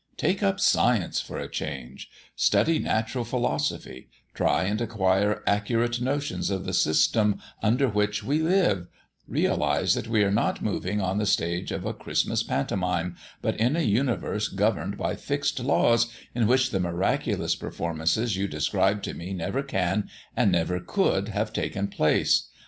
Take 0.17 0.41
up 0.41 0.59
science, 0.59 1.19
for 1.21 1.37
a 1.37 1.47
change; 1.47 2.09
study 2.35 2.79
natural 2.79 3.23
philosophy; 3.23 4.09
try 4.33 4.63
and 4.63 4.81
acquire 4.81 5.43
accurate 5.45 6.01
notions 6.01 6.49
of 6.49 6.65
the 6.65 6.73
system 6.73 7.39
under 7.61 7.87
which 7.87 8.23
we 8.23 8.39
live; 8.41 8.87
realise 9.27 9.93
that 9.93 10.07
we 10.07 10.23
are 10.23 10.31
not 10.31 10.59
moving 10.63 10.99
on 11.01 11.19
the 11.19 11.27
stage 11.27 11.71
of 11.71 11.85
a 11.85 11.93
Christmas 11.93 12.41
pantomime, 12.41 13.15
but 13.43 13.55
in 13.59 13.75
a 13.75 13.81
universe 13.81 14.47
governed 14.47 14.97
by 14.97 15.15
fixed 15.15 15.59
laws, 15.59 16.11
in 16.33 16.47
which 16.47 16.71
the 16.71 16.79
miraculous 16.79 17.55
performances 17.55 18.35
you 18.35 18.47
describe 18.47 19.03
to 19.03 19.13
me 19.13 19.35
never 19.35 19.61
can, 19.61 20.09
and 20.35 20.51
never 20.51 20.79
could, 20.79 21.27
have 21.29 21.53
taken 21.53 21.87
place. 21.87 22.49